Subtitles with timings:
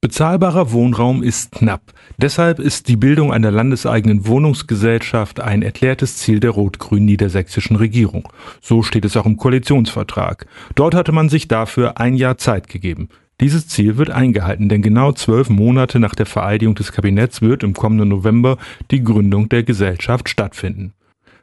[0.00, 1.92] Bezahlbarer Wohnraum ist knapp.
[2.18, 8.28] Deshalb ist die Bildung einer landeseigenen Wohnungsgesellschaft ein erklärtes Ziel der rot-grün niedersächsischen Regierung.
[8.60, 10.46] So steht es auch im Koalitionsvertrag.
[10.76, 13.08] Dort hatte man sich dafür ein Jahr Zeit gegeben.
[13.40, 17.74] Dieses Ziel wird eingehalten, denn genau zwölf Monate nach der Vereidigung des Kabinetts wird im
[17.74, 18.56] kommenden November
[18.92, 20.92] die Gründung der Gesellschaft stattfinden.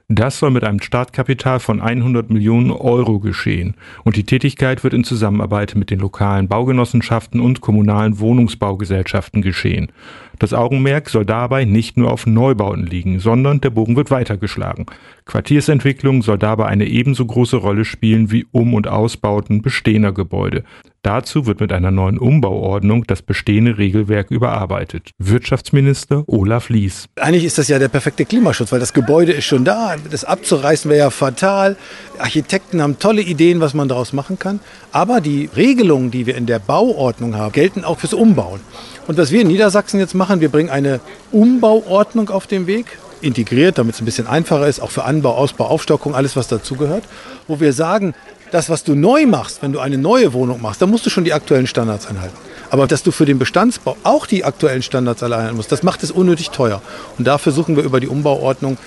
[0.08, 3.74] Das soll mit einem Startkapital von 100 Millionen Euro geschehen
[4.04, 9.92] und die Tätigkeit wird in Zusammenarbeit mit den lokalen Baugenossenschaften und kommunalen Wohnungsbaugesellschaften geschehen.
[10.38, 14.86] Das Augenmerk soll dabei nicht nur auf Neubauten liegen, sondern der Bogen wird weitergeschlagen.
[15.26, 20.66] Quartiersentwicklung soll dabei eine ebenso große Rolle spielen wie Um- und Ausbauten bestehender Gebäude.
[21.06, 25.12] Dazu wird mit einer neuen Umbauordnung das bestehende Regelwerk überarbeitet.
[25.20, 27.06] Wirtschaftsminister Olaf Lies.
[27.18, 29.98] Eigentlich ist das ja der perfekte Klimaschutz, weil das Gebäude ist schon da.
[30.10, 31.78] Das abzureißen wäre ja fatal.
[32.18, 34.60] Architekten haben tolle Ideen, was man daraus machen kann.
[34.92, 38.62] Aber die Regelungen, die wir in der Bauordnung haben, gelten auch fürs Umbauen.
[39.06, 43.78] Und was wir in Niedersachsen jetzt machen, wir bringen eine Umbauordnung auf den Weg, integriert,
[43.78, 47.04] damit es ein bisschen einfacher ist, auch für Anbau, Ausbau, Aufstockung, alles was dazugehört,
[47.48, 48.16] wo wir sagen,
[48.56, 51.26] das, was du neu machst, wenn du eine neue Wohnung machst, dann musst du schon
[51.26, 52.38] die aktuellen Standards einhalten.
[52.70, 56.12] Aber dass du für den Bestandsbau auch die aktuellen Standards einhalten musst, das macht es
[56.12, 56.82] unnötig teuer.
[57.18, 58.78] Und da versuchen wir über die Umbauordnung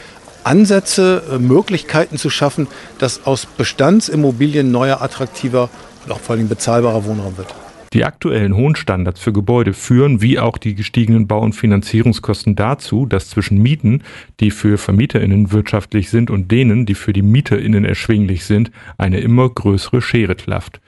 [0.42, 2.66] Ansätze, äh, Möglichkeiten zu schaffen,
[2.98, 5.68] dass aus Bestandsimmobilien neuer, attraktiver
[6.06, 7.54] und auch vor allem bezahlbarer Wohnraum wird.
[7.94, 13.06] Die aktuellen hohen Standards für Gebäude führen wie auch die gestiegenen Bau- und Finanzierungskosten dazu,
[13.06, 14.02] dass zwischen Mieten,
[14.40, 19.48] die für Vermieterinnen wirtschaftlich sind und denen, die für die Mieterinnen erschwinglich sind, eine immer
[19.48, 20.80] größere Schere klafft.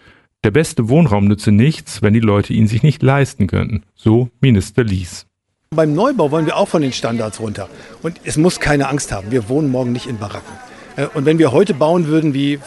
[0.45, 4.85] Der beste Wohnraum nütze nichts, wenn die Leute ihn sich nicht leisten könnten, so Minister
[4.85, 5.27] Lies.
[5.75, 7.69] Beim Neubau wollen wir auch von den Standards runter.
[8.03, 9.31] Und es muss keine Angst haben.
[9.31, 10.53] Wir wohnen morgen nicht in Baracken.
[10.97, 12.59] Äh, und wenn wir heute bauen würden wie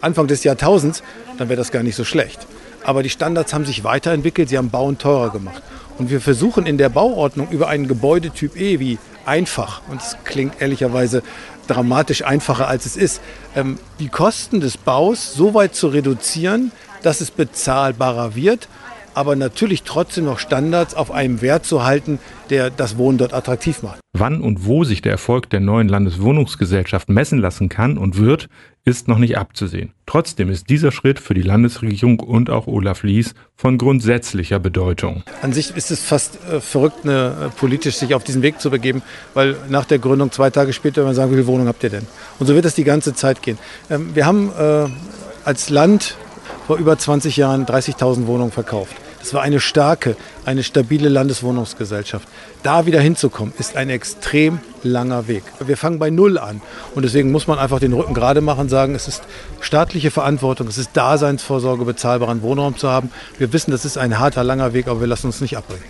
[0.00, 1.02] Anfang des Jahrtausends,
[1.38, 2.46] dann wäre das gar nicht so schlecht.
[2.84, 5.62] Aber die Standards haben sich weiterentwickelt, sie haben Bauen teurer gemacht.
[5.98, 10.60] Und wir versuchen in der Bauordnung über einen Gebäudetyp E wie einfach, und es klingt
[10.60, 11.22] ehrlicherweise
[11.66, 13.20] dramatisch einfacher als es ist,
[13.54, 16.72] ähm, die Kosten des Baus so weit zu reduzieren,
[17.02, 18.68] dass es bezahlbarer wird
[19.14, 22.18] aber natürlich trotzdem noch Standards auf einem Wert zu halten,
[22.50, 24.00] der das Wohnen dort attraktiv macht.
[24.12, 28.48] Wann und wo sich der Erfolg der neuen Landeswohnungsgesellschaft messen lassen kann und wird,
[28.84, 29.92] ist noch nicht abzusehen.
[30.06, 35.22] Trotzdem ist dieser Schritt für die Landesregierung und auch Olaf Lies von grundsätzlicher Bedeutung.
[35.42, 39.02] An sich ist es fast äh, verrückt, ne, politisch sich auf diesen Weg zu begeben,
[39.34, 42.06] weil nach der Gründung zwei Tage später man sagen, wie viele Wohnungen habt ihr denn?
[42.38, 43.58] Und so wird es die ganze Zeit gehen.
[43.90, 44.86] Ähm, wir haben äh,
[45.44, 46.16] als Land
[46.70, 48.94] vor über 20 Jahren 30.000 Wohnungen verkauft.
[49.18, 50.14] Das war eine starke,
[50.44, 52.28] eine stabile Landeswohnungsgesellschaft.
[52.62, 55.42] Da wieder hinzukommen, ist ein extrem langer Weg.
[55.58, 56.62] Wir fangen bei Null an.
[56.94, 59.24] Und deswegen muss man einfach den Rücken gerade machen sagen, es ist
[59.60, 63.10] staatliche Verantwortung, es ist Daseinsvorsorge, bezahlbaren Wohnraum zu haben.
[63.36, 65.82] Wir wissen, das ist ein harter, langer Weg, aber wir lassen uns nicht abbringen.